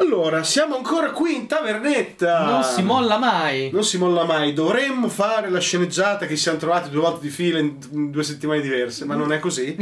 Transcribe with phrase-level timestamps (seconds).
[0.00, 2.44] Allora, siamo ancora qui in tavernetta.
[2.44, 3.70] Non si molla mai.
[3.72, 4.52] Non si molla mai.
[4.52, 8.60] Dovremmo fare la sceneggiata che ci siamo trovati due volte di fila in due settimane
[8.60, 9.74] diverse, ma non è così.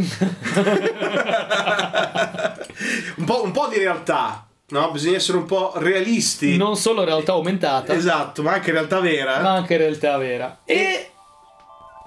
[3.17, 4.91] un, po', un po' di realtà, no?
[4.91, 6.57] Bisogna essere un po' realisti.
[6.57, 9.41] Non solo realtà aumentata, Esatto, ma anche realtà vera.
[9.41, 10.59] ma anche realtà vera.
[10.65, 11.11] E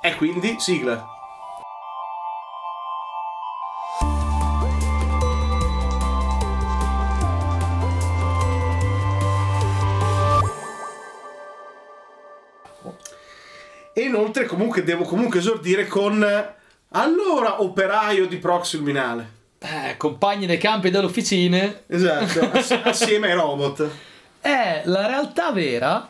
[0.02, 1.06] E quindi, sigla.
[14.00, 16.26] E inoltre comunque devo comunque esordire con
[16.92, 19.30] allora operaio di proxy luminale.
[19.60, 23.90] eh, compagni dei campi e delle officine, Esatto, ass- assieme ai robot.
[24.40, 26.08] è la realtà vera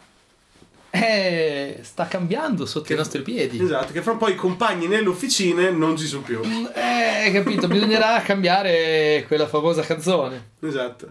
[0.92, 3.60] eh, sta cambiando sotto i nostri piedi.
[3.62, 6.42] Esatto, che fra un po' i compagni nelle officine non ci sono più.
[6.42, 10.52] Eh, capito, bisognerà cambiare quella famosa canzone.
[10.62, 11.08] Esatto.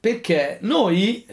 [0.00, 1.24] Perché noi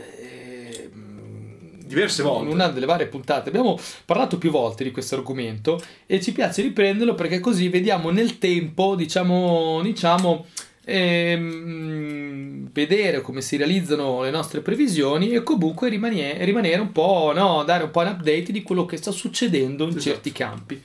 [1.85, 2.51] Diverse in volte.
[2.53, 7.13] una delle varie puntate abbiamo parlato più volte di questo argomento e ci piace riprenderlo
[7.15, 10.45] perché così vediamo nel tempo, diciamo, diciamo
[10.85, 17.63] ehm, vedere come si realizzano le nostre previsioni e comunque rimane- rimanere un po', no,
[17.63, 20.03] dare un po' un update di quello che sta succedendo in Esatto.
[20.03, 20.81] certi campi.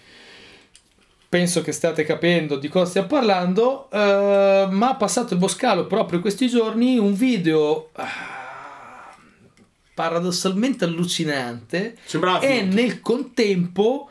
[1.28, 6.22] Penso che state capendo di cosa stiamo parlando, eh, ma passato il boscalo proprio in
[6.22, 8.39] questi giorni un video ah,
[10.00, 14.08] paradossalmente allucinante Sembrava e nel contempo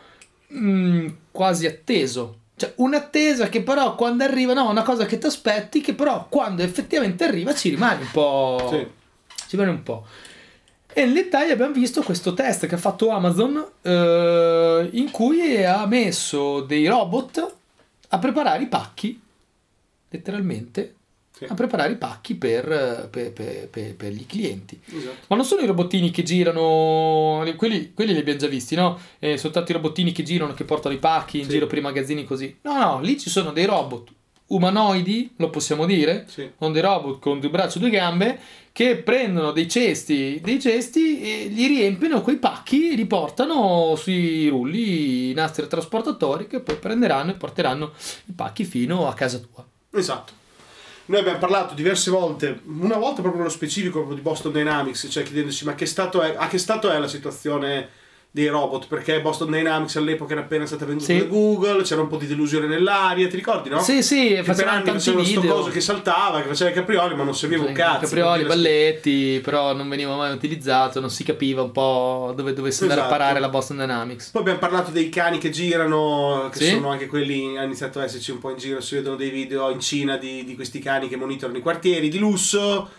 [0.48, 2.38] mh, quasi atteso.
[2.56, 6.62] Cioè, un'attesa che però quando arriva, no, una cosa che ti aspetti, che però quando
[6.62, 8.68] effettivamente arriva ci rimane un po'.
[8.70, 8.88] Sì.
[9.48, 10.06] Ci rimane un po'.
[10.94, 15.86] E nel dettaglio abbiamo visto questo test che ha fatto Amazon eh, in cui ha
[15.88, 17.56] messo dei robot
[18.10, 19.20] a preparare i pacchi,
[20.10, 20.96] letteralmente,
[21.40, 21.46] Sì.
[21.48, 24.78] a preparare i pacchi per, per- per- per- gli clienti.
[24.94, 25.26] Esatto.
[25.28, 29.00] Ma non sono i robottini che girano, quelli, quelli li abbiamo già visti, no?
[29.20, 31.52] Eh, sono tanti robottini che girano, che portano i pacchi in Sì.
[31.52, 32.58] giro per i magazzini così.
[32.64, 34.10] No, no, lì ci sono dei robot
[34.48, 36.50] umanoidi, lo possiamo dire, Sì.
[36.58, 38.40] con dei robot con due braccia e due gambe,
[38.72, 44.48] che prendono dei cesti, dei cesti e li riempiono quei pacchi e li portano sui
[44.48, 47.92] rulli, i nastri trasportatori che poi prenderanno e porteranno
[48.26, 49.66] i pacchi fino a casa tua.
[49.92, 50.34] Esatto.
[51.10, 55.24] Noi abbiamo parlato diverse volte, una volta proprio nello specifico proprio di Boston Dynamics, cioè
[55.24, 57.90] chiedendoci ma che stato è, a che stato è la situazione
[58.32, 61.18] dei robot, perché Boston Dynamics all'epoca era appena stata venduta Sì.
[61.18, 63.80] da Google, c'era un po' di delusione nell'aria, ti ricordi no?
[63.82, 67.24] Sì, sì, Che per anni facevano sto coso che saltava, che faceva i caprioli, ma
[67.24, 68.02] non serviva un cazzo.
[68.02, 72.54] Caprioli, perché la- balletti, però non veniva mai utilizzato, non si capiva un po' dove
[72.54, 73.16] dovesse andare Esatto.
[73.16, 74.30] a parare la Boston Dynamics.
[74.30, 76.70] Poi abbiamo parlato dei cani che girano, che Sì.
[76.70, 79.72] sono anche quelli, hanno iniziato a esserci un po' in giro, si vedono dei video
[79.72, 82.90] in Cina di, di questi cani che monitorano i quartieri di lusso.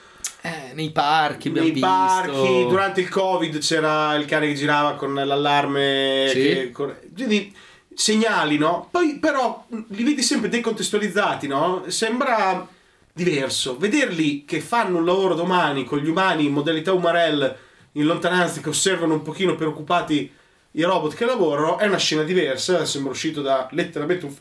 [0.42, 1.88] Eh, nei parchi abbiamo nei visto.
[1.88, 6.34] parchi, durante il covid c'era il cane che girava con l'allarme Sì.
[6.40, 7.54] che- con- quindi
[7.94, 12.66] segnali no poi però li vedi sempre decontestualizzati no sembra
[13.12, 17.56] diverso vederli che fanno un lavoro domani con gli umani in modalità umarell
[17.92, 20.32] in lontananza che osservano un pochino preoccupati
[20.72, 24.34] i robot che lavorano è una scena diversa sembra uscito da letteralmente un,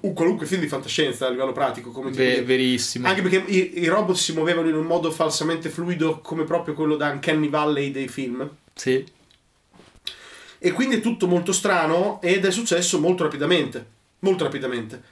[0.00, 3.08] un qualunque film di fantascienza a livello pratico come di- verissimo.
[3.08, 6.96] anche perché i, i robot si muovevano in un modo falsamente fluido come proprio quello
[6.96, 8.48] da Uncanny Valley dei film.
[8.74, 9.04] Sì.
[10.60, 13.96] E quindi è tutto molto strano ed è successo molto rapidamente.
[14.20, 15.02] Molto rapidamente.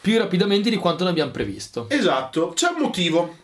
[0.00, 1.86] Più rapidamente di quanto ne abbiamo previsto.
[1.88, 3.36] Esatto, c'è un motivo.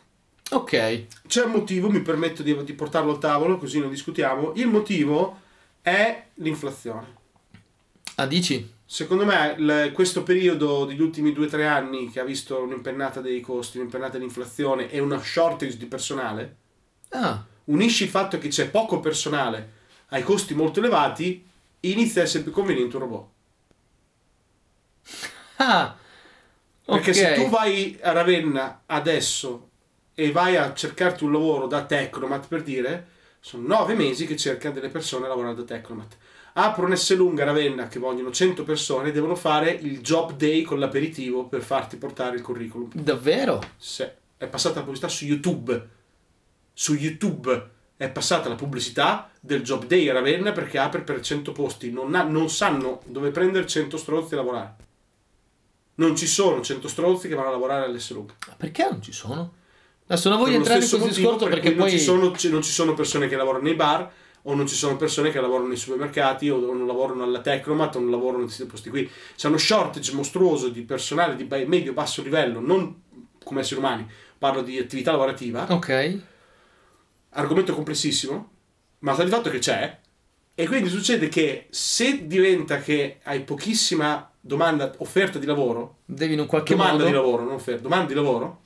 [0.50, 1.06] Ok.
[1.26, 4.52] C'è un motivo, mi permetto di, di portarlo al tavolo così non discutiamo.
[4.56, 5.40] Il motivo
[5.80, 7.20] è l'inflazione.
[8.16, 8.70] Ah, dici?
[8.96, 13.20] Secondo me il- questo periodo degli ultimi due o tre anni che ha visto un'impennata
[13.20, 16.56] dei costi, un'impennata dell'inflazione e una shortage di personale,
[17.12, 19.80] Ah, unisci il fatto che c'è poco personale
[20.10, 21.44] ai costi molto elevati,
[21.80, 23.28] inizia a essere più conveniente un robot.
[25.58, 25.96] ah.
[26.88, 27.14] Perché ok.
[27.14, 29.70] se tu vai a Ravenna adesso
[30.14, 33.08] e vai a cercarti un lavoro da Tecnomat per dire,
[33.40, 36.16] sono nove mesi che cercano delle persone a lavorare da Tecnomat.
[36.54, 40.78] Apro un S lunga Ravenna che vogliono 100 persone devono fare il job day con
[40.78, 42.90] l'aperitivo per farti portare il curriculum.
[42.92, 43.60] Davvero?
[43.76, 45.88] Se è passata la pubblicità su YouTube.
[46.74, 51.52] Su YouTube è passata la pubblicità del job day a Ravenna perché apre per 100
[51.52, 51.90] posti.
[51.90, 54.74] Non, ha- non sanno dove prendere 100 stronzi a lavorare.
[55.94, 58.32] Non ci sono 100 stronzi che vanno a lavorare all'S-Lug.
[58.48, 59.52] Ma Perché non ci sono?
[60.06, 61.78] Adesso non voglio Per entrare in questo discorso per perché poi...
[61.78, 64.10] non, ci sono, non ci sono persone che lavorano nei bar
[64.42, 68.00] o non ci sono persone che lavorano nei supermercati o non lavorano alla Tecnomat o
[68.00, 69.08] non lavorano in questi posti qui.
[69.36, 73.00] C'è uno shortage mostruoso di personale di ba- medio-basso livello, non
[73.44, 74.06] come esseri umani,
[74.38, 76.18] parlo di attività lavorativa, Ok.
[77.30, 78.50] argomento complessissimo,
[79.00, 79.98] ma sta di fatto che c'è.
[80.54, 86.40] E quindi succede che se diventa che hai pochissima domanda, offerta di lavoro, Devi in
[86.40, 87.06] un qualche domanda modo...
[87.06, 88.60] di lavoro, non offerta, domanda di lavoro,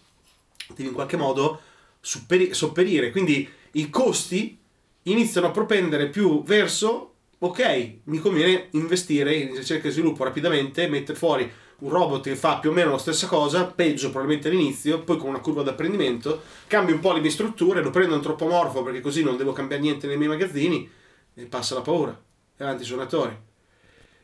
[0.74, 1.60] devi in qualche modo
[2.00, 3.10] supperi- sopperire.
[3.12, 4.58] Quindi i costi
[5.06, 11.18] iniziano a propendere più verso, ok, mi conviene investire in ricerca e sviluppo rapidamente, mettere
[11.18, 15.18] fuori un robot che fa più o meno la stessa cosa, peggio probabilmente all'inizio, poi
[15.18, 19.22] con una curva d'apprendimento, cambio un po' le mie strutture, lo prendo antropomorfo perché così
[19.22, 20.90] non devo cambiare niente nei miei magazzini
[21.34, 22.18] e passa la paura.
[22.56, 23.36] E avanti i suonatori.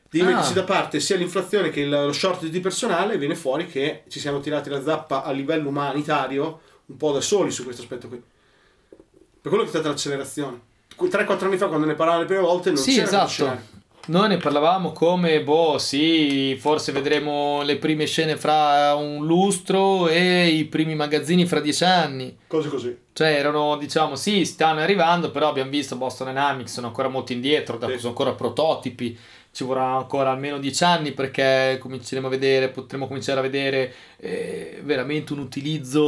[0.09, 0.29] Devi Ah.
[0.29, 4.41] metterci da parte sia l'inflazione che lo shortage di personale, viene fuori che ci siamo
[4.41, 8.21] tirati la zappa a livello umanitario un po' da soli su questo aspetto qui.
[8.21, 10.71] Per quello che è stata l'accelerazione.
[10.99, 13.81] 3-4 anni fa quando ne parlavamo le prime volte non Sì, c'era esatto.
[14.05, 20.49] Noi ne parlavamo come, boh, sì, forse vedremo le prime scene fra un lustro e
[20.49, 22.37] i primi magazzini fra dieci anni.
[22.49, 22.97] Cose così.
[23.13, 27.79] Cioè, erano, diciamo, sì, stanno arrivando, però abbiamo visto Boston Dynamics sono ancora molto indietro,
[27.81, 27.97] Sì.
[27.99, 29.17] sono ancora prototipi.
[29.53, 34.81] Ci vorrà ancora almeno dieci anni perché cominceremo a vedere, potremo cominciare a vedere eh,
[34.83, 36.01] veramente un utilizzo,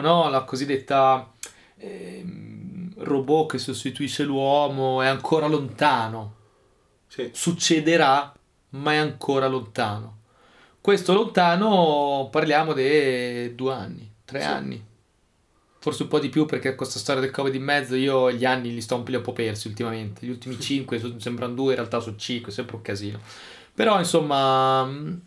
[0.00, 0.28] no?
[0.28, 1.30] La cosiddetta
[1.78, 2.53] ehm,
[2.96, 6.34] robot che sostituisce l'uomo è ancora lontano
[7.08, 7.30] Sì.
[7.32, 8.32] succederà,
[8.70, 10.18] ma è ancora lontano.
[10.80, 14.46] Questo lontano parliamo di due anni, tre Sì.
[14.46, 14.84] anni.
[15.78, 18.72] Forse un po' di più perché questa storia del Covid in mezzo io gli anni
[18.72, 20.24] li sto un po' persi ultimamente.
[20.24, 23.20] Gli ultimi cinque sembrano due, in realtà sono cinque, è sempre un casino.
[23.74, 25.20] Però insomma mh,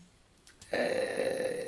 [0.69, 1.66] eh,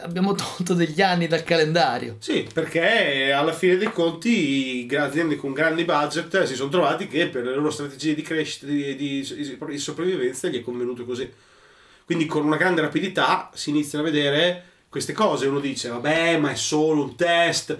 [0.00, 2.16] abbiamo tolto degli anni dal calendario.
[2.18, 7.44] Sì, perché alla fine dei conti aziende con grandi budget si sono trovati che per
[7.44, 11.30] le loro strategie di crescita e di, di- di sopravvivenza gli è convenuto così.
[12.04, 15.46] Quindi con una grande rapidità si iniziano a vedere queste cose.
[15.46, 17.78] Uno dice, vabbè, ma è solo un test.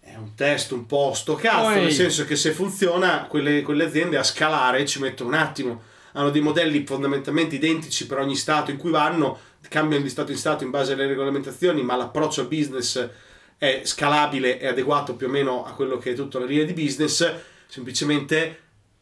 [0.00, 3.84] È un test un po' sto cazzo, Poi- nel senso che se funziona, quelle, quelle
[3.84, 5.82] aziende a scalare ci mettono un attimo.
[6.12, 10.38] Hanno dei modelli fondamentalmente identici per ogni stato in cui vanno, cambiano di stato in
[10.38, 13.08] stato in base alle regolamentazioni, ma l'approccio al business
[13.56, 16.72] è scalabile e adeguato più o meno a quello che è tutta la linea di
[16.72, 17.32] business.
[17.66, 18.60] Semplicemente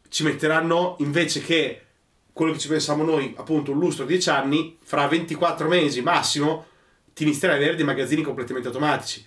[0.09, 1.81] ci metteranno invece che
[2.31, 6.65] quello che ci pensiamo noi, appunto un lustro 10 anni, fra 24 mesi massimo,
[7.13, 9.23] ti inizierai ad avere dei magazzini completamente automatici.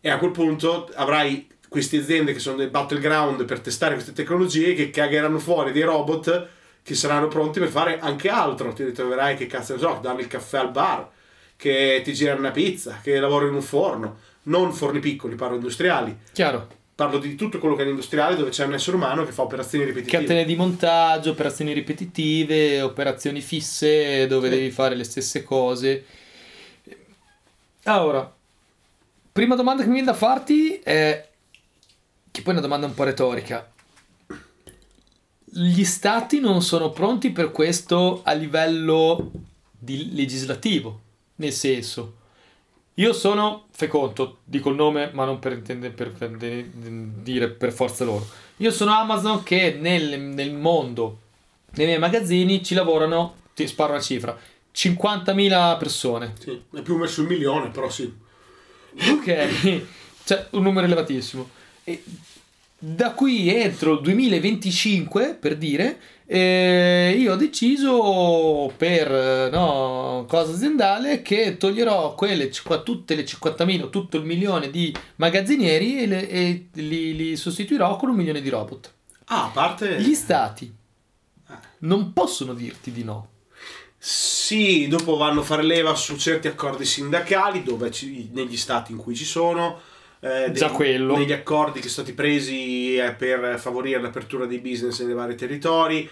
[0.00, 4.74] E a quel punto avrai queste aziende che sono dei battleground per testare queste tecnologie
[4.74, 6.48] che cagheranno fuori dei robot
[6.88, 8.72] che saranno pronti per fare anche altro.
[8.72, 11.06] Ti ritroverai che cazzo ne so, danno il caffè al bar,
[11.54, 14.18] che ti girano una pizza, che lavorano in un forno.
[14.44, 16.16] Non forni piccoli, parlo industriali.
[16.32, 16.66] Chiaro.
[16.94, 19.84] Parlo di tutto quello che è industriale dove c'è un essere umano che fa operazioni
[19.84, 20.18] ripetitive.
[20.22, 24.56] Catene di montaggio, operazioni ripetitive, operazioni fisse dove Sì.
[24.56, 26.04] devi fare le stesse cose.
[27.84, 28.34] Allora,
[29.30, 31.28] prima domanda che mi viene da farti è,
[32.30, 33.70] che poi è una domanda un po' retorica.
[35.60, 39.30] Gli stati non sono pronti per questo a livello
[39.76, 41.00] di legislativo,
[41.36, 42.14] nel senso,
[42.94, 47.48] io sono, fai conto, dico il nome, ma non per, intendere, per, per de- dire
[47.48, 48.24] per forza loro.
[48.58, 51.18] Io sono Amazon che nel, nel mondo,
[51.72, 54.38] nei miei magazzini, ci lavorano, ti sparo una cifra,
[54.72, 56.34] 50.000 persone.
[56.38, 58.12] Sì, è più verso il milione, però sì.
[59.10, 59.86] Ok,
[60.22, 61.50] cioè un numero elevatissimo.
[61.82, 62.02] E
[62.80, 70.52] da qui entro il 2025, per dire, eh, io ho deciso per eh, no, cosa
[70.52, 72.50] aziendale che toglierò quelle,
[72.84, 77.96] tutte le 50.000 o tutto il milione di magazzinieri e, le- e li, li sostituirò
[77.96, 78.92] con un milione di robot.
[79.26, 80.00] Ah, a parte...
[80.00, 80.72] Gli stati
[81.80, 83.30] non possono dirti di no.
[83.98, 88.98] Sì, dopo vanno a fare leva su certi accordi sindacali dove ci- negli stati in
[88.98, 89.80] cui ci sono.
[90.20, 91.16] Eh, quello.
[91.16, 96.08] Negli accordi che sono stati presi eh, per favorire l'apertura dei business nei vari territori.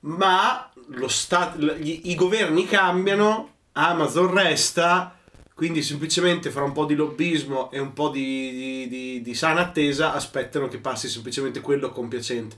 [0.00, 5.14] Ma lo sta- gli- i governi cambiano, Amazon resta,
[5.54, 9.60] quindi semplicemente fra un po' di lobbismo e un po' di, di- di- di sana
[9.60, 12.56] attesa aspettano che passi semplicemente quello compiacente.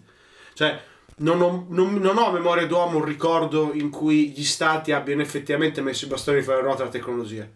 [0.54, 0.80] Cioè,
[1.16, 5.20] non ho, non- non ho a memoria d'uomo un ricordo in cui gli stati abbiano
[5.22, 7.46] effettivamente messo i bastoni fra le ruote alla tecnologia.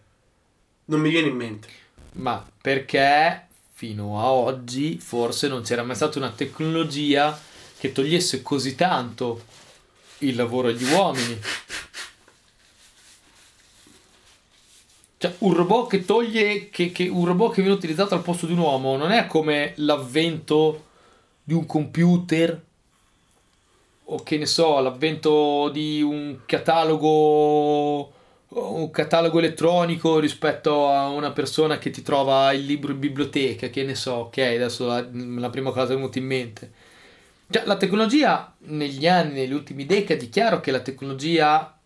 [0.87, 1.69] Non mi viene in mente.
[2.16, 7.38] Ma perché fino a oggi forse non c'era mai stata una tecnologia
[7.78, 9.44] che togliesse così tanto
[10.18, 11.38] il lavoro agli uomini.
[15.18, 18.52] Cioè, un robot che toglie, che, che- un robot che viene utilizzato al posto di
[18.52, 20.85] un uomo non è come l'avvento
[21.42, 22.62] di un computer
[24.04, 28.12] o che ne so, l'avvento di un catalogo
[28.49, 33.83] un catalogo elettronico rispetto a una persona che ti trova il libro in biblioteca, che
[33.83, 36.73] ne so, ok, adesso la, la prima cosa è venuta in mente.
[37.50, 41.79] Cioè, la tecnologia negli anni, negli ultimi decadi, chiaro che la tecnologia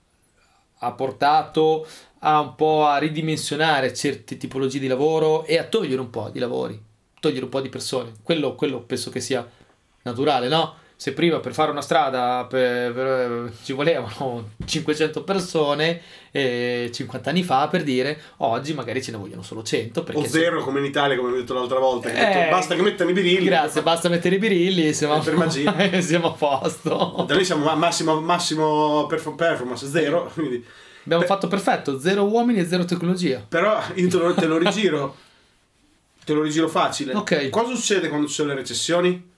[0.83, 1.87] ha portato
[2.21, 6.39] a un po' a ridimensionare certe tipologie di lavoro e a togliere un po' di
[6.39, 6.81] lavori,
[7.21, 8.13] togliere un po' di persone.
[8.23, 9.47] Quello, quello penso che sia
[10.03, 10.75] naturale, no?
[11.01, 15.99] Se prima per fare una strada per, per, ci volevano 500 persone,
[16.31, 20.05] eh, 50 anni fa per dire, oggi magari ce ne vogliono solo 100.
[20.13, 20.65] o zero se...
[20.67, 22.11] come in Italia, come ho detto l'altra volta.
[22.11, 23.47] Che Eh, detto, basta che mettano i birilli.
[23.47, 25.75] Grazie, basta mettere i birilli, siamo, per magia.
[26.03, 27.25] siamo a posto.
[27.27, 30.31] Da noi siamo ma- massimo, massimo perf- performance, zero.
[30.35, 30.63] Quindi.
[31.05, 33.43] Abbiamo fatto perfetto, zero uomini e zero tecnologia.
[33.49, 35.17] Però io te lo, te lo rigiro.
[36.27, 37.15] te lo rigiro facile.
[37.15, 37.49] Ok.
[37.49, 39.30] Cosa succede quando ci sono le recessioni?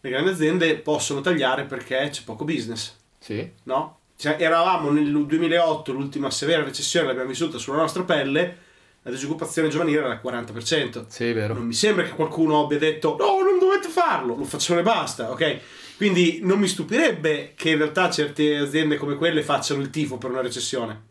[0.00, 3.50] Le grandi aziende possono tagliare perché c'è poco business, Sì.
[3.64, 3.98] no?
[4.16, 8.58] Cioè, eravamo nel 2008, l'ultima severa recessione l'abbiamo vissuta sulla nostra pelle,
[9.02, 11.06] la disoccupazione giovanile era al 40%.
[11.08, 11.54] Sì, vero.
[11.54, 15.30] Non mi sembra che qualcuno abbia detto no, non dovete farlo, lo facciamo e basta,
[15.30, 15.60] ok?
[15.96, 20.30] Quindi non mi stupirebbe che in realtà certe aziende come quelle facciano il tifo per
[20.30, 21.02] una recessione.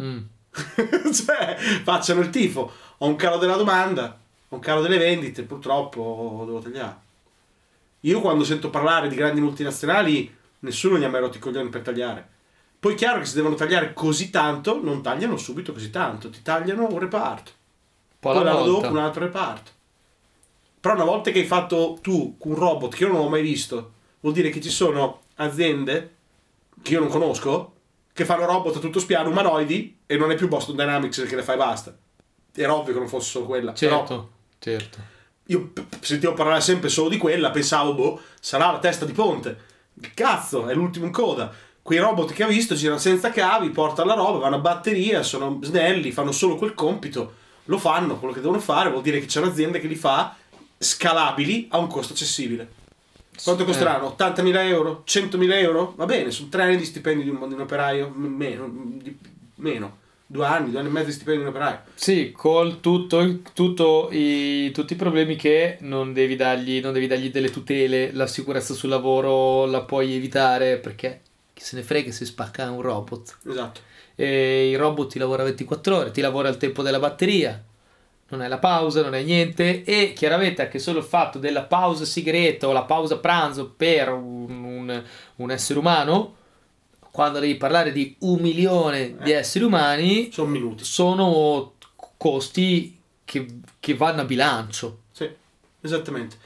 [0.00, 0.18] Mm.
[1.12, 2.70] cioè, facciano il tifo.
[2.98, 4.18] Ho un calo della domanda,
[4.48, 7.06] ho un calo delle vendite, purtroppo devo tagliare.
[8.00, 11.82] Io quando sento parlare di grandi multinazionali, nessuno gli ha mai rotto i coglioni per
[11.82, 12.28] tagliare.
[12.78, 16.42] Poi è chiaro che se devono tagliare così tanto, non tagliano subito così tanto, ti
[16.42, 17.50] tagliano un reparto.
[18.20, 18.86] Po' Poi alla l'anno volta.
[18.86, 19.70] dopo un altro reparto.
[20.80, 23.92] Però una volta che hai fatto tu un robot che io non ho mai visto,
[24.20, 26.14] vuol dire che ci sono aziende
[26.82, 27.72] che io non conosco
[28.12, 31.42] che fanno robot a tutto spiano, umanoidi, e non è più Boston Dynamics che le
[31.42, 31.96] fa e basta.
[32.52, 33.72] Era ovvio che non fosse solo quella.
[33.72, 34.98] Però Certo, certo.
[35.50, 39.56] Io sentivo parlare sempre solo di quella, pensavo, boh, sarà la testa di ponte.
[40.14, 41.52] Cazzo, è l'ultimo in coda.
[41.80, 45.58] Quei robot che ha visto girano senza cavi, portano la roba, vanno a batteria, sono
[45.62, 47.32] snelli, fanno solo quel compito,
[47.64, 50.36] lo fanno, quello che devono fare, vuol dire che c'è un'azienda che li fa
[50.76, 52.76] scalabili a un costo accessibile.
[53.42, 53.66] Quanto Eh.
[53.66, 54.14] costeranno?
[54.18, 55.02] 80.000 euro?
[55.06, 55.94] 100.000 euro?
[55.96, 59.16] Va bene, sono tre anni di stipendio di un, di un operaio, meno, di-
[59.56, 59.98] meno,
[60.30, 61.80] due anni, due anni e mezzo di stipendio di un operaio.
[61.94, 67.30] Sì, con tutto, tutto i, tutti i problemi che non devi, dargli, non devi dargli
[67.30, 71.22] delle tutele, la sicurezza sul lavoro la puoi evitare perché
[71.54, 73.38] chi se ne frega se spacca un robot.
[73.48, 73.80] Esatto.
[74.14, 77.64] E il robot ti lavora 24 ore, ti lavora al tempo della batteria,
[78.30, 82.04] non hai la pausa, non hai niente e chiaramente anche solo il fatto della pausa
[82.04, 85.02] sigaretta o la pausa pranzo per un, un-
[85.36, 86.34] un essere umano,
[87.10, 90.84] quando devi parlare di un milione di esseri umani, Sono minuti.
[90.84, 91.74] sono
[92.16, 93.46] costi che,
[93.80, 95.00] che vanno a bilancio.
[95.12, 95.28] Sì,
[95.80, 96.36] esattamente.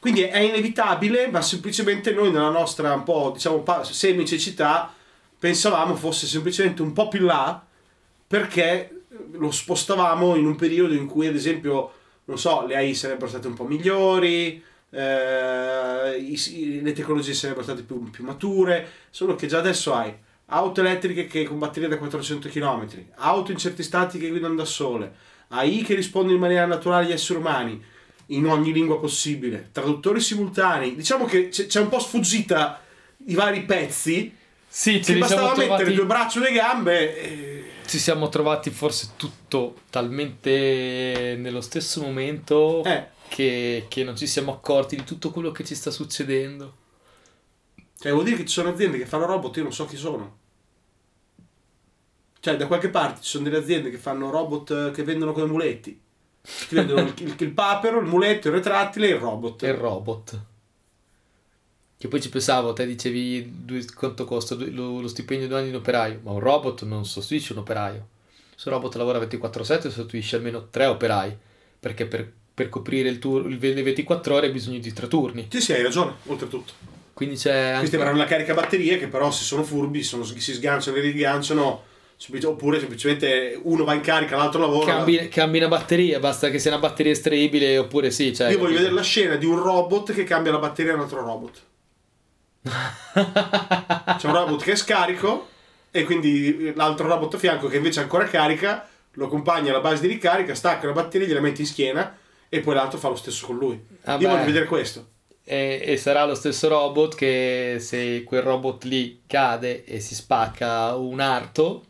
[0.00, 4.92] Quindi è inevitabile, ma semplicemente noi nella nostra un po', diciamo, semicecità
[5.38, 7.64] pensavamo fosse semplicemente un po' più là
[8.26, 11.92] perché lo spostavamo in un periodo in cui, ad esempio,
[12.24, 17.82] non so, le AI sarebbero state un po' migliori, eh, i- le tecnologie sarebbero state
[17.82, 20.12] più, più mature, solo che già adesso hai
[20.50, 24.64] auto elettriche che con batterie da 400 km, auto in certi stati che guidano da
[24.64, 25.12] sole,
[25.48, 27.82] AI che risponde in maniera naturale agli esseri umani,
[28.30, 30.94] in ogni lingua possibile, traduttori simultanei.
[30.94, 32.80] Diciamo che c'è, c'è un po' sfuggita
[33.26, 34.34] i vari pezzi.
[34.70, 37.22] Sì, Che bastava mettere due braccia e due gambe.
[37.22, 37.64] E...
[37.86, 44.52] ci siamo trovati forse tutto talmente nello stesso momento Eh, che, che non ci siamo
[44.52, 46.76] accorti di tutto quello che ci sta succedendo.
[47.98, 50.36] cioè vuol dire che ci sono aziende che fanno robot, io non so chi sono.
[52.40, 55.46] Cioè, da qualche parte ci sono delle aziende che fanno robot eh, che vendono come
[55.46, 56.00] muletti.
[56.40, 59.62] Ti vendono il, il, il papero, il muletto, il retrattile e il robot.
[59.62, 60.40] E il robot.
[61.98, 66.20] Che poi ci pensavo, te dicevi due- quanto costa lo, lo stipendio di un operaio,
[66.22, 68.08] ma un robot non sostituisce un operaio.
[68.54, 71.36] Se un robot lavora 24/7 sostituisce almeno tre operai,
[71.80, 75.46] perché per, per coprire il tur- il- le 24 ore hai bisogno di tre turni.
[75.48, 76.72] Sì, sì, hai ragione, oltretutto.
[77.12, 77.96] Quindi c'è Questi anche...
[77.96, 81.84] avranno la carica batterie che però se sono furbi, sono, si sganciano e riganciano,
[82.42, 84.92] oppure semplicemente uno va in carica, l'altro lavora.
[84.92, 88.34] Cambi, cambi una batteria, basta che sia una batteria estraibile oppure sì.
[88.34, 91.02] Cioè, Io voglio vedere la scena di un robot che cambia la batteria a un
[91.02, 91.62] altro robot.
[94.18, 95.46] C'è un robot che è scarico
[95.92, 100.02] e quindi l'altro robot a fianco che invece è ancora carica lo accompagna alla base
[100.02, 102.16] di ricarica, stacca la batteria, gliela mette in schiena
[102.48, 103.80] e poi l'altro fa lo stesso con lui.
[104.04, 104.26] Ah, Io beh.
[104.28, 105.06] voglio vedere questo.
[105.44, 110.94] E, e sarà lo stesso robot che se quel robot lì cade e si spacca
[110.94, 111.84] un arto,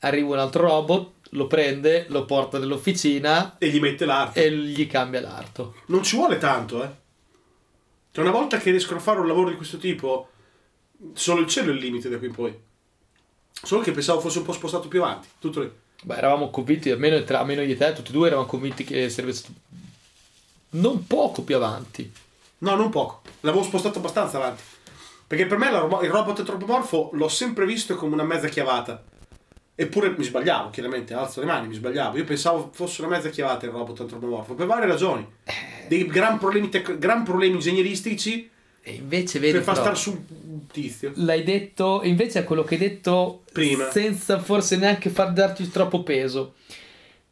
[0.00, 4.44] arriva un altro robot, lo prende, lo porta nell'officina E gli mette l'arte.
[4.44, 5.74] e gli cambia l'arto.
[5.86, 6.90] Non ci vuole tanto, eh.
[8.12, 10.28] Cioè, una volta che riescono a fare un lavoro di questo tipo,
[11.12, 12.58] solo il cielo è il limite da qui in poi.
[13.62, 15.28] Solo che pensavo fosse un po' spostato più avanti.
[15.38, 15.70] Tutto lì.
[16.06, 19.10] Beh, eravamo convinti, almeno, tra, almeno io e te, tutti e due eravamo convinti che
[19.10, 19.54] sarebbe stato
[20.70, 22.12] non poco più avanti.
[22.58, 23.22] No, non poco.
[23.40, 24.62] L'avevo spostato abbastanza avanti.
[25.26, 29.02] Perché per me robo- il robot antropomorfo l'ho sempre visto come una mezza chiavata.
[29.74, 32.16] Eppure mi sbagliavo, chiaramente, alzo le mani, mi sbagliavo.
[32.18, 35.26] Io pensavo fosse una mezza chiavata il robot antropomorfo, per varie ragioni.
[35.88, 38.48] Dei gran problemi, tec- gran problemi ingegneristici
[38.88, 40.10] E invece vedi per far stare su
[40.48, 41.10] un tizio.
[41.16, 43.90] l'hai detto, invece è quello che hai detto Prima.
[43.90, 46.54] senza forse neanche far darti troppo peso.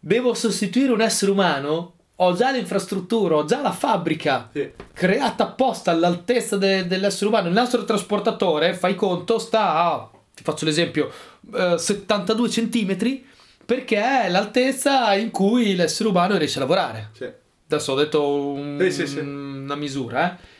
[0.00, 1.92] Devo sostituire un essere umano?
[2.16, 4.68] Ho già l'infrastruttura, ho già la fabbrica Sì.
[4.92, 7.46] creata apposta all'altezza de- dell'essere umano.
[7.49, 11.11] Il nostro trasportatore, fai conto, sta a, ti faccio l'esempio,
[11.54, 13.25] eh, 72 centimetri
[13.64, 17.11] perché è l'altezza in cui l'essere umano riesce a lavorare.
[17.12, 17.28] Sì.
[17.68, 19.18] Adesso ho detto un- Sì, sì, sì.
[19.20, 20.52] una misura, eh.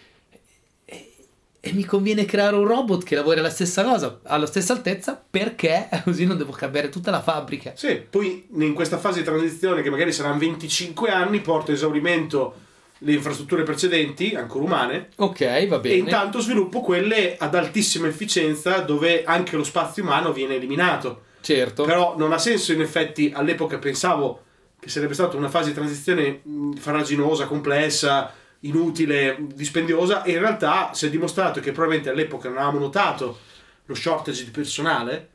[1.65, 5.23] E, e mi conviene creare un robot che lavori alla stessa cosa, alla stessa altezza,
[5.31, 7.73] perché così non devo cambiare tutta la fabbrica.
[7.75, 12.55] Sì, poi in questa fase di transizione, che magari saranno 25 anni, porto a esaurimento
[12.99, 15.95] le infrastrutture precedenti, ancora umane, Ok, va e bene.
[15.97, 21.23] intanto sviluppo quelle ad altissima efficienza dove anche lo spazio umano viene eliminato.
[21.41, 21.85] certo.
[21.85, 24.41] Però non ha senso, in effetti, all'epoca pensavo
[24.81, 28.33] che sarebbe stata una fase di transizione mh, farraginosa, complessa,
[28.65, 33.39] inutile, dispendiosa, e in realtà si è dimostrato che probabilmente all'epoca non avevamo notato
[33.87, 35.29] lo shortage di personale,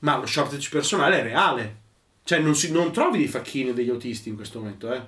[0.00, 1.80] ma lo shortage personale è reale.
[2.24, 5.00] Cioè non, si- non trovi dei facchini degli autisti in questo momento, eh.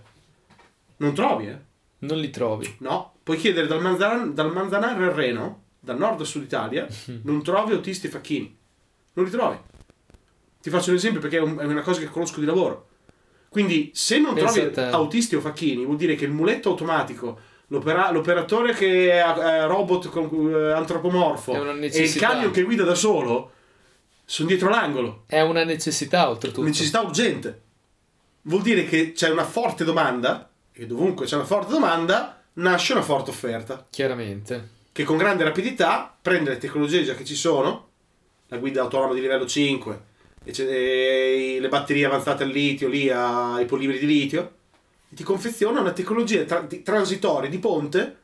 [0.96, 1.58] Non trovi, eh.
[1.98, 2.74] Non li trovi.
[2.80, 6.86] No, puoi chiedere dal, Manzan- dal Manzanare al Reno, dal nord al sud Italia,
[7.22, 8.56] non trovi autisti e facchini.
[9.14, 9.56] Non li trovi.
[10.60, 12.88] Ti faccio un esempio perché è una cosa che conosco di lavoro.
[13.54, 18.10] Quindi, se non Pensa trovi autisti o facchini, vuol dire che il muletto automatico, l'opera-
[18.10, 23.52] l'operatore che è eh, robot con, eh, antropomorfo e il camion che guida da solo
[24.24, 25.22] sono dietro l'angolo.
[25.28, 26.66] È una necessità oltretutto.
[26.66, 27.62] Necessità urgente.
[28.42, 33.02] Vuol dire che c'è una forte domanda, e dovunque c'è una forte domanda, nasce una
[33.02, 34.70] forte offerta Chiaramente.
[34.90, 37.90] che con grande rapidità prende le tecnologie già che ci sono,
[38.48, 40.12] la guida autonoma di livello 5,
[40.44, 44.52] e c'è- e le batterie avanzate al litio, lì ai polimeri di litio,
[45.08, 48.16] ti confeziona una tecnologia tra- di- transitoria di ponte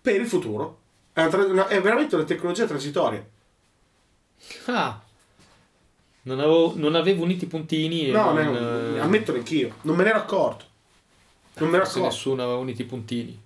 [0.00, 0.78] per il futuro.
[1.12, 3.24] È, una tra- una- è veramente una tecnologia transitoria.
[4.66, 5.00] Ah.
[6.22, 10.02] Non avevo, non avevo unito i puntini No, non, ne- eh, ammetto neanch'io, non me
[10.02, 10.64] ne ero accorto.
[11.58, 12.08] Non me ne ero accorto.
[12.08, 13.40] nessuno aveva unito i puntini.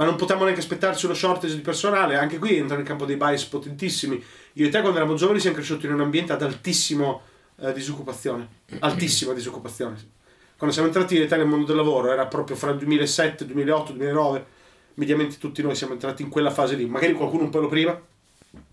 [0.00, 3.16] Ma non potevamo neanche aspettarci uno shortage di personale, anche qui entra nel campo dei
[3.16, 4.22] bias potentissimi.
[4.54, 7.20] Io e te quando eravamo giovani siamo cresciuti in un ambiente ad altissimo
[7.60, 9.96] eh, disoccupazione, altissima disoccupazione.
[10.56, 13.92] Quando siamo entrati in Italia nel mondo del lavoro era proprio fra il 2007, 2008,
[13.92, 14.44] 2009,
[14.94, 18.00] mediamente tutti noi siamo entrati in quella fase lì, magari qualcuno un pelo prima,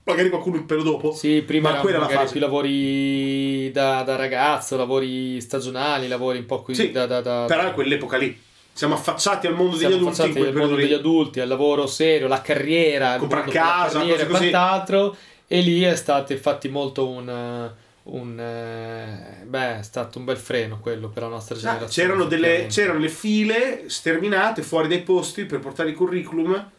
[0.05, 1.11] magari qualcuno un pelo dopo.
[1.11, 2.31] Sì, prima Ma quella è la fase.
[2.31, 7.43] più lavori da, da ragazzo, lavori stagionali, lavori un po' qui Sì, da, da, da-
[7.49, 8.45] però è quell'epoca lì.
[8.77, 12.27] Siamo affacciati al mondo degli siamo adulti quel al mondo degli adulti, al lavoro serio,
[12.27, 14.49] la carriera, Comprare casa, carriera e cose così.
[14.51, 15.15] quant'altro.
[15.47, 17.71] E lì è stato infatti molto un,
[18.03, 21.89] un eh, beh, è stato un bel freno quello per la nostra Ah, generazione.
[22.07, 26.69] c'erano, delle, c'erano le file sterminate fuori dai posti per portare i curriculum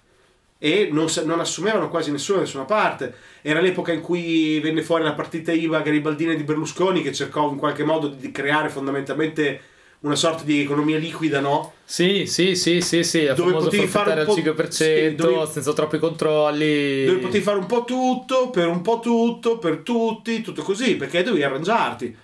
[0.56, 3.12] e non, non assumevano quasi nessuno da nessuna parte.
[3.42, 7.56] Era l'epoca in cui venne fuori la partita IVA garibaldina di Berlusconi che cercò in
[7.56, 9.60] qualche modo di creare fondamentalmente
[10.00, 11.72] una sorta di economia liquida, no?
[11.84, 15.46] Sì, sì, sì, sì, sì, il Dove potevi fare un al po' 5% sì, dove-
[15.50, 17.04] senza troppi controlli.
[17.04, 21.22] Dove potevi fare un po' tutto, per un po' tutto, per tutti, tutto così, perché
[21.22, 22.16] dovevi arrangiarti.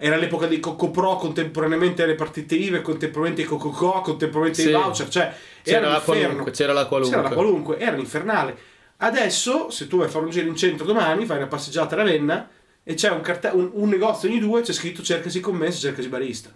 [0.00, 4.68] Era l'epoca di Coco Pro, contemporaneamente alle partite IVA, contemporaneamente i Coco Co, contemporaneamente Sì.
[4.68, 7.16] i voucher, cioè C'era era la qualunque, c'era la qualunque.
[7.16, 8.56] C'era la qualunque, era infernale.
[8.98, 11.98] Adesso, se tu vai a fare un giro in centro domani, fai una passeggiata a
[11.98, 12.48] Ravenna
[12.84, 16.50] e c'è un, carte- un, un negozio ogni due, c'è scritto cercasi commesso, cercasi barista.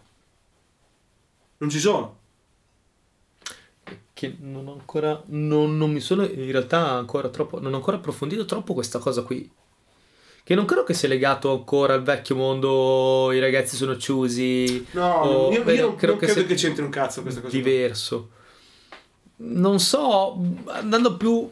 [1.62, 2.18] Non ci sono.
[4.12, 7.98] che non ho ancora non, non mi sono in realtà ancora troppo non ho ancora
[7.98, 9.48] approfondito troppo questa cosa qui
[10.44, 15.20] che non credo che sia legato ancora al vecchio mondo i ragazzi sono chiusi No,
[15.22, 17.52] o- io, beh, io non credo, che, sia c'entri un cazzo questa cosa.
[17.52, 17.62] qua.
[17.62, 18.30] diverso
[19.36, 21.48] non so andando più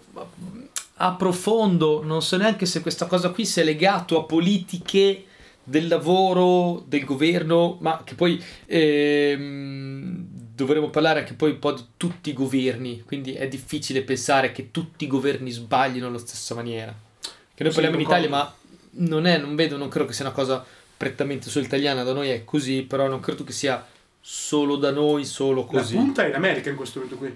[0.97, 5.25] a profondo non so neanche se questa cosa qui sia legato a politiche
[5.71, 11.83] del lavoro del governo ma che poi ehm, dovremo parlare anche poi un po' di
[11.97, 16.95] tutti i governi quindi è difficile pensare che tutti i governi sbaglino alla stessa maniera
[17.55, 18.07] che noi Sì, parliamo in.
[18.09, 18.55] Italia ma
[18.93, 20.65] non è non vedo non credo che sia una cosa
[20.97, 23.87] prettamente solo italiana da noi è così però non credo che sia
[24.21, 27.35] solo da noi solo La così punta è in America in questo momento qui.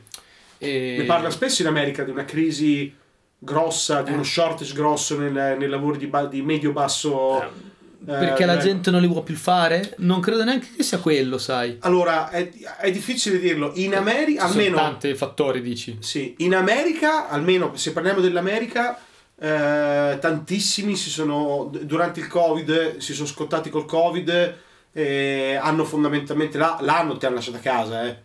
[0.58, 2.94] E- Ne parla spesso in America di una crisi
[3.38, 4.24] grossa, di uno Eh.
[4.24, 7.42] shortage grosso nel- nei lavori di, ba- di medio-basso...
[7.42, 7.72] Eh,
[8.04, 9.94] Perché la eh, gente non li vuole più fare?
[9.98, 11.78] Non credo neanche che sia quello, sai.
[11.80, 13.72] Allora, è, è difficile dirlo.
[13.76, 14.76] In America, almeno...
[14.76, 15.96] tanti fattori, dici.
[16.00, 18.98] Sì, in America, almeno se parliamo dell'America,
[19.38, 24.54] eh, tantissimi si sono, durante il Covid, si sono scottati col Covid,
[24.92, 28.16] e hanno fondamentalmente, là, là non ti hanno lasciato a casa, eh.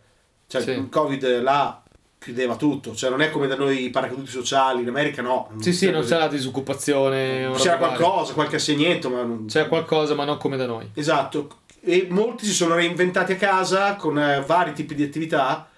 [0.48, 0.72] Cioè, Sì.
[0.72, 1.84] il Covid là
[2.20, 5.50] chiudeva tutto, cioè non è come da noi i paracaduti sociali, in America no.
[5.60, 6.14] Sì, sì, non così.
[6.14, 7.50] c'è la disoccupazione.
[7.56, 9.46] C'era qualcosa, qualche assegnetto, ma non...
[9.48, 10.90] C'è qualcosa, ma non come da noi.
[10.94, 15.70] Esatto, e molti si sono reinventati a casa con eh, vari tipi di attività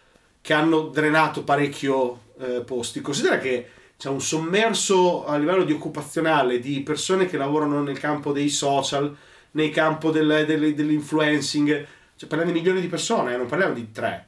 [0.42, 3.02] che hanno drenato parecchio eh, posti.
[3.02, 8.32] Considera che c'è un sommerso a livello di occupazionale di persone che lavorano nel campo
[8.32, 9.16] dei social,
[9.52, 13.92] nel campo del- del- dell'influencing, cioè parliamo di milioni di persone, eh, non parliamo di
[13.92, 14.28] tre.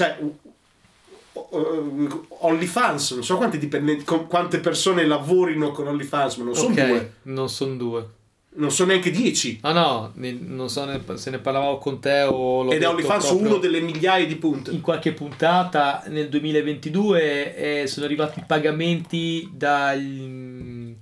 [0.00, 0.34] Cioè, u-
[1.32, 6.74] u- OnlyFans, non so quanti dipendenti, con- quante persone lavorino con OnlyFans, ma non sono
[6.74, 8.08] due, non sono due.
[8.54, 9.58] non sono neanche dieci.
[9.60, 13.30] Ah no, non so ne- se ne parlavamo con te o l'ho Ed è OnlyFans
[13.32, 14.70] uno delle migliaia di punte.
[14.70, 20.94] in qualche puntata nel 2022 eh, sono arrivati i pagamenti dagli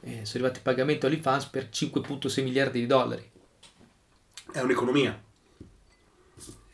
[0.00, 3.30] eh, sono arrivati i pagamenti OnlyFans per 5.6 miliardi di dollari.
[4.50, 5.20] È un'economia.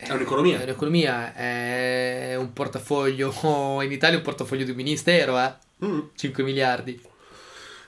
[0.07, 0.61] È un'economia.
[0.61, 3.33] È un'economia, è un portafoglio
[3.83, 5.55] in Italia è un portafoglio di un ministero, eh?
[5.85, 6.01] Mm.
[6.15, 7.01] 5 miliardi.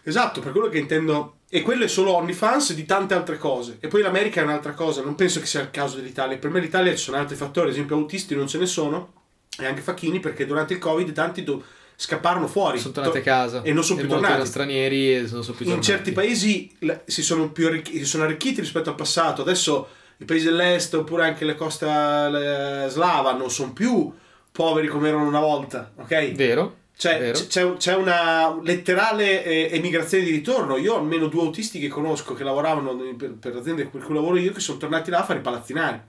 [0.03, 1.37] Esatto, per quello che intendo.
[1.48, 3.77] E quello è solo OnlyFans di tante altre cose.
[3.81, 5.03] E poi l'America è un'altra cosa.
[5.03, 6.37] Non penso che sia il caso dell'Italia.
[6.37, 7.68] Per me l'Italia ci sono altri fattori.
[7.68, 9.12] Ad esempio, autisti non ce ne sono.
[9.57, 11.62] E anche facchini perché durante il Covid tanti do-
[11.94, 12.81] scapparono fuori.
[12.81, 14.33] Sono tornati a casa E non sono più tornati.
[14.33, 15.83] erano stranieri e non sono più In tornati.
[15.83, 19.42] certi paesi si sono, più arricch- si sono arricchiti rispetto al passato.
[19.42, 24.12] Adesso i paesi dell'est oppure anche le costa le- slava non sono più
[24.53, 25.92] poveri come erano una volta.
[25.96, 26.33] Ok?
[26.33, 26.77] Vero?
[26.96, 27.38] Cioè, Vero.
[27.48, 30.77] c'è, c'è una letterale eh, emigrazione di ritorno.
[30.77, 34.37] Io ho almeno due autisti che conosco che lavoravano per, per aziende per cui lavoro
[34.37, 36.00] io che sono tornati là a fare i palazzinari.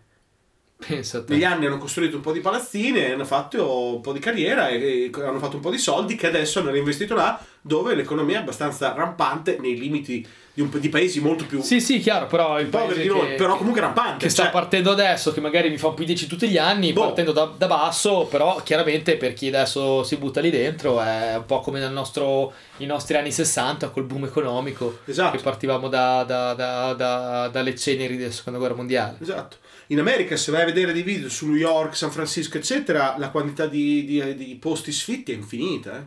[0.87, 1.33] Pensa a te.
[1.33, 5.09] Negli anni hanno costruito un po' di palazzine, hanno fatto un po' di carriera e,
[5.13, 8.41] e hanno fatto un po' di soldi che adesso hanno reinvestito là dove l'economia è
[8.41, 12.67] abbastanza rampante nei limiti di, un, di paesi molto più Sì, sì, chiaro, però il
[12.67, 14.23] poveri di noi, però comunque rampante.
[14.25, 17.01] che sta cioè, partendo adesso, che magari mi fa un P10 tutti gli anni, Boh.
[17.05, 21.45] partendo da, da basso, però chiaramente per chi adesso si butta lì dentro è un
[21.45, 25.35] po' come nel nostro, i nostri anni 60 col boom economico, Esatto.
[25.35, 29.17] che partivamo da, da- da- da- dalle ceneri della seconda guerra mondiale.
[29.19, 29.57] Esatto.
[29.87, 33.29] In America, se vai a vedere dei video su New York, San Francisco, eccetera, la
[33.29, 35.99] quantità di, di- di posti sfitti è infinita.
[35.99, 36.03] eh.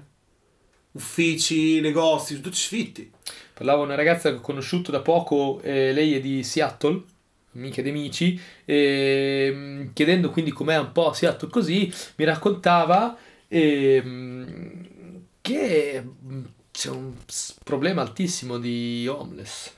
[0.93, 3.11] Uffici, negozi, tutti sfitti.
[3.55, 7.03] Parlavo a una ragazza che ho conosciuto da poco, eh, lei è di Seattle,
[7.55, 14.87] amica di amici, e, mh, chiedendo quindi com'è un po' Seattle così, mi raccontava ehm,
[15.41, 16.41] che mh,
[16.73, 17.13] c'è un
[17.63, 19.77] problema altissimo di homeless.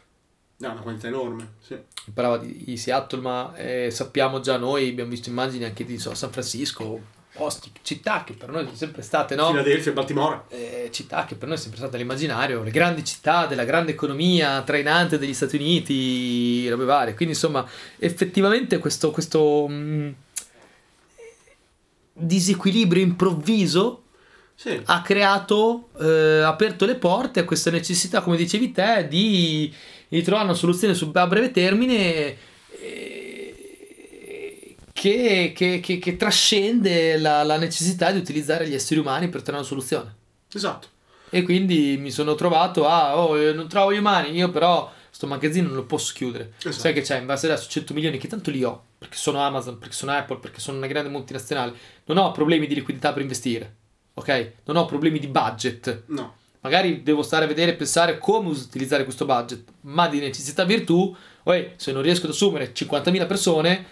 [0.61, 1.53] No, una quantità enorme.
[1.67, 1.77] Sì.
[2.13, 6.15] Parlava di, di Seattle, ma eh, sappiamo già noi, abbiamo visto immagini anche di so,
[6.15, 7.01] San Francisco,
[7.33, 9.49] posti, città che per noi sono sempre state, no?
[9.49, 10.45] Filadelfia, Baltimora.
[10.51, 14.61] eh, città che per noi è sempre stata l'immaginario, le grandi città della grande economia
[14.63, 17.15] trainante degli Stati Uniti, robe varie.
[17.15, 17.67] Quindi insomma,
[17.99, 20.15] effettivamente questo, questo mh,
[22.13, 24.05] disequilibrio improvviso
[24.55, 24.79] Sì.
[24.85, 29.73] ha creato, eh, ha aperto le porte a questa necessità, come dicevi te, di,
[30.19, 32.37] di trovare una soluzione su, a breve termine
[32.83, 39.43] eh, che, che- che- che trascende la, la necessità di utilizzare gli esseri umani per
[39.43, 40.15] trovare una soluzione.
[40.53, 40.89] Esatto.
[41.31, 45.27] E quindi mi sono trovato a, oh, eh, non trovo gli umani, io però sto
[45.29, 46.53] magazzino non lo posso chiudere.
[46.59, 46.73] Esatto.
[46.81, 49.79] Sai che c'è, in base adesso 100 milioni che tanto li ho, perché sono Amazon,
[49.79, 51.73] perché sono Apple, perché sono una grande multinazionale,
[52.07, 53.75] non ho problemi di liquidità per investire,
[54.15, 54.53] ok?
[54.65, 56.03] Non ho problemi di budget.
[56.07, 56.35] No.
[56.63, 61.15] Magari devo stare a vedere e pensare come utilizzare questo budget, ma di necessità virtù,
[61.45, 63.87] uè, se non riesco ad assumere 50.000 persone,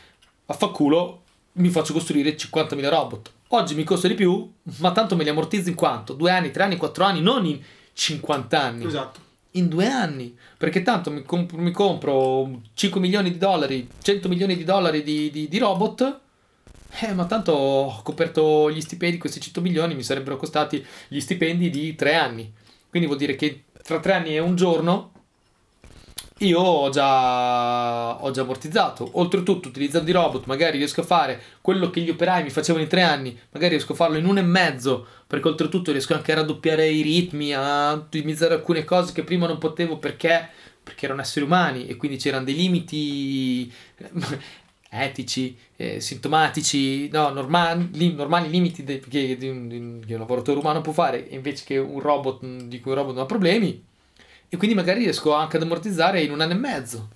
[0.46, 3.30] affanculo, mi faccio costruire 50.000 robot.
[3.48, 6.12] Oggi mi costa di più, ma tanto me li ammortizzo in quanto?
[6.12, 7.58] Due anni, tre anni, quattro anni, non in
[7.94, 8.84] 50 anni.
[8.84, 9.20] Esatto.
[9.52, 10.36] In due anni.
[10.58, 15.30] Perché tanto mi, comp- mi compro 5 milioni di dollari, 100 milioni di dollari di,
[15.30, 16.20] di- di robot.
[17.00, 21.70] Eh, ma tanto ho coperto gli stipendi, questi 100 milioni mi sarebbero costati gli stipendi
[21.70, 22.52] di tre anni.
[22.90, 25.12] Quindi vuol dire che tra tre anni e un giorno
[26.38, 29.10] io ho già, ho già ammortizzato.
[29.14, 32.90] Oltretutto, utilizzando i robot, magari riesco a fare quello che gli operai mi facevano in
[32.90, 36.36] tre anni, magari riesco a farlo in uno e mezzo, perché oltretutto riesco anche a
[36.36, 40.48] raddoppiare i ritmi, a ottimizzare alcune cose che prima non potevo perché,
[40.82, 43.72] perché erano esseri umani e quindi c'erano dei limiti.
[44.90, 50.80] Etici, eh, sintomatici, no, normali, normali limiti de- che, di un, di un lavoratore umano
[50.80, 53.84] può fare invece che un robot di cui un robot non ha problemi
[54.48, 57.08] e quindi magari riesco anche ad ammortizzare in un anno e mezzo.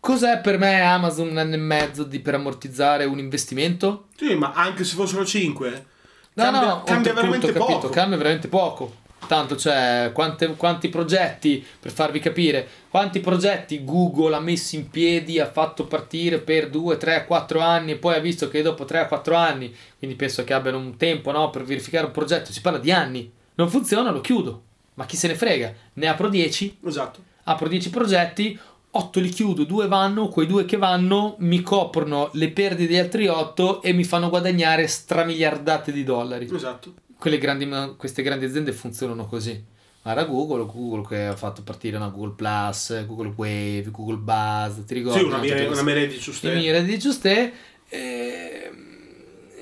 [0.00, 4.06] Cos'è per me Amazon un anno e mezzo di, per ammortizzare un investimento?
[4.16, 5.86] Sì, ma anche se fossero 5,
[6.34, 7.88] No, cambia, no, cambia veramente capito, poco.
[7.88, 8.94] cambia veramente poco.
[9.26, 15.40] Tanto c'è quante- quanti progetti, per farvi capire, quanti progetti Google ha messo in piedi,
[15.40, 19.06] ha fatto partire per 2, 3, 4 anni e poi ha visto che dopo 3,
[19.08, 22.78] 4 anni, quindi penso che abbiano un tempo no, per verificare un progetto, si parla
[22.78, 24.62] di anni, non funziona, lo chiudo.
[24.94, 25.74] Ma chi se ne frega?
[25.94, 27.20] Ne apro 10, Esatto.
[27.44, 28.58] apro 10 progetti,
[28.92, 33.26] 8 li chiudo, 2 vanno, quei 2 che vanno mi coprono le perdite degli altri
[33.26, 36.48] 8 e mi fanno guadagnare stramiliardate di dollari.
[36.50, 36.94] Esatto.
[37.18, 39.74] Quelle grandi, queste grandi aziende funzionano così.
[40.02, 44.94] Guarda Google, Google che ha fatto partire una Google Plus, Google Wave, Google Buzz, ti
[44.94, 45.18] ricordi?
[45.18, 45.42] Sì, una, no?
[45.42, 46.54] mire, Tutte una mire di giuste.
[46.54, 47.52] mire di giuste.
[47.88, 48.84] ehm,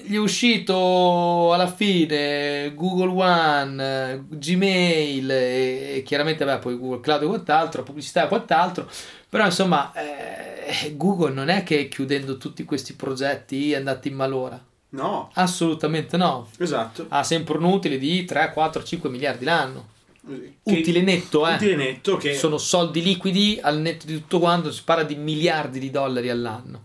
[0.07, 7.23] gli è uscito alla fine Google One, eh, Gmail e, chiaramente beh, poi Google Cloud
[7.23, 8.87] e quant'altro, pubblicità e quant'altro.
[9.31, 14.63] Però insomma, eh, Google non è che chiudendo tutti questi progetti è andata in malora.
[14.95, 16.49] No, Assolutamente no.
[16.59, 17.07] esatto.
[17.09, 19.89] Ha sempre un utile di 3, 4, 5 miliardi l'anno.
[20.27, 21.55] Che- Utile netto, eh.
[21.55, 22.35] Utile netto che...
[22.35, 26.83] Sono soldi liquidi al netto di tutto quanto, si parla di miliardi di dollari all'anno.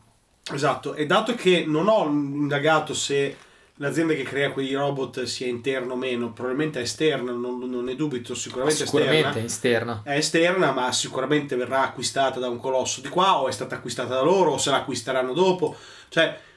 [0.52, 3.38] Esatto, e dato che non ho indagato se
[3.76, 7.95] l'azienda che crea quei robot sia interna o meno, probabilmente è esterna, non, non ne
[7.95, 9.43] dubito, sicuramente, Sicuramente esterna.
[9.45, 10.02] esterna.
[10.04, 14.15] È esterna, ma sicuramente verrà acquistata da un colosso di qua, o è stata acquistata
[14.15, 15.76] da loro, o se la acquisteranno dopo.
[16.10, 16.48] Cioè,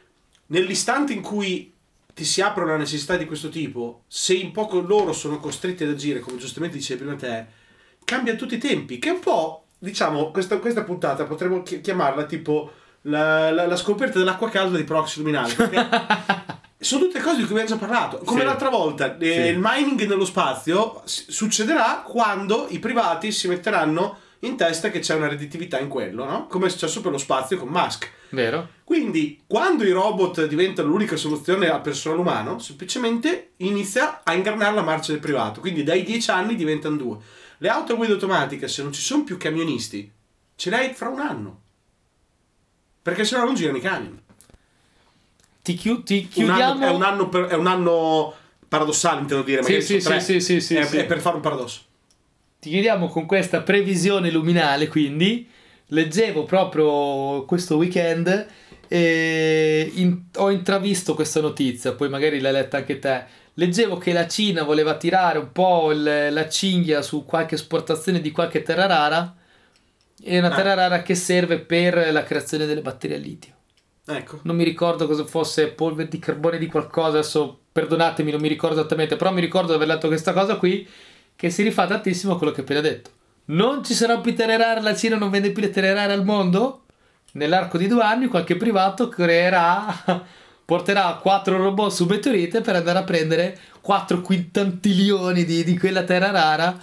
[0.52, 1.72] nell'istante in cui
[2.14, 5.90] ti si apre una necessità di questo tipo, se in poco loro sono costretti ad
[5.90, 7.46] agire, come giustamente dicevi prima te,
[8.04, 12.24] cambia tutti i tempi, che è un po', diciamo, questa, questa puntata potremmo chi- chiamarla
[12.24, 12.70] tipo
[13.02, 15.54] la, la- la scoperta dell'acqua calda di Proxy Luminale.
[16.78, 18.18] sono tutte cose di cui abbiamo già parlato.
[18.18, 18.46] Come Sì.
[18.46, 19.40] l'altra volta, eh, Sì.
[19.50, 25.28] il mining nello spazio succederà quando i privati si metteranno in testa che c'è una
[25.28, 26.46] redditività in quello, no?
[26.48, 28.10] Come è successo per lo spazio con Musk.
[28.30, 28.68] Vero?
[28.84, 34.82] Quindi, quando i robot diventano l'unica soluzione al personale umano, semplicemente inizia a ingranare la
[34.82, 35.60] marcia del privato.
[35.60, 37.18] Quindi dai 10 anni diventano due.
[37.58, 40.10] Le auto a guida automatica, se non ci sono più camionisti,
[40.56, 41.60] ce l'hai fra un anno.
[43.02, 44.20] Perché se no non girano i camion.
[45.62, 46.84] Ti, chiu- ti Un anno- chiudiamo.
[46.86, 48.34] è, un anno per- è un anno
[48.68, 49.62] paradossale, intendo dire.
[49.62, 50.24] Sì, magari sì, sono tre.
[50.24, 50.96] sì, sì, sì, è, sì.
[50.96, 51.80] è per fare un paradosso.
[52.62, 55.48] Ti chiudiamo con questa previsione luminale, quindi.
[55.86, 58.46] Leggevo proprio questo weekend
[58.86, 63.24] e in- ho intravisto questa notizia, poi magari l'hai letta anche te.
[63.54, 68.30] Leggevo che la Cina voleva tirare un po' il- la cinghia su qualche esportazione di
[68.30, 69.34] qualche terra rara.
[70.22, 70.54] È una Ah.
[70.54, 73.52] terra rara che serve per la creazione delle batterie a litio.
[74.04, 74.40] Ecco.
[74.42, 78.78] non mi ricordo cosa fosse polvere di carbone di qualcosa, adesso perdonatemi, non mi ricordo
[78.80, 80.86] esattamente, però mi ricordo di aver letto questa cosa qui
[81.42, 83.10] che si rifà tantissimo a quello che ho appena detto.
[83.46, 86.24] Non ci sarà più terre rare, la Cina non vende più le terre rare al
[86.24, 86.84] mondo?
[87.32, 89.92] Nell'arco di due anni qualche privato creerà,
[90.64, 96.30] porterà quattro robot su meteorite per andare a prendere 4 quintantilioni di, di quella terra
[96.30, 96.80] rara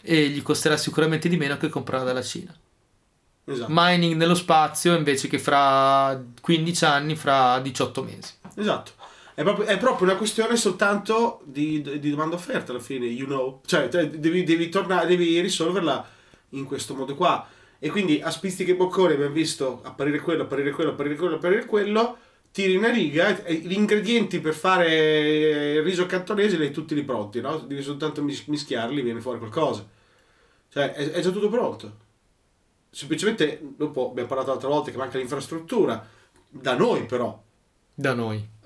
[0.00, 2.52] e gli costerà sicuramente di meno che comprarla dalla Cina
[3.44, 3.70] Esatto.
[3.72, 8.32] mining nello spazio invece che fra 15 anni, fra 18 mesi.
[8.56, 8.90] Esatto.
[9.40, 13.62] È proprio, è proprio una questione soltanto di, di domanda offerta alla fine, you know.
[13.64, 16.06] Cioè, devi, devi tornare, devi risolverla
[16.50, 17.48] in questo modo qua.
[17.78, 21.64] E quindi a spizzichi e bocconi abbiamo visto apparire quello, apparire quello, apparire quello, apparire
[21.64, 22.18] quello.
[22.52, 27.02] Tiri una riga, e gli ingredienti per fare il riso cantonese li hai tutti lì
[27.02, 27.60] pronti, no?
[27.60, 29.88] Devi soltanto mis- mischiarli, viene fuori qualcosa.
[30.68, 31.96] Cioè, è, è già tutto pronto.
[32.90, 36.06] Semplicemente, dopo abbiamo parlato l'altra volta che manca l'infrastruttura,
[36.50, 37.42] da noi però,
[37.94, 38.58] Da noi.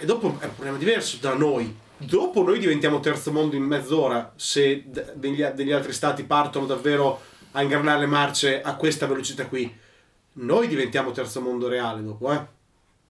[0.00, 1.76] E dopo è un problema diverso da noi.
[1.98, 4.84] Dopo noi diventiamo terzo mondo in mezz'ora se
[5.14, 7.20] degli, degli altri stati partono davvero
[7.52, 9.70] a ingranare le marce a questa velocità qui.
[10.32, 12.58] Noi diventiamo terzo mondo reale dopo, eh.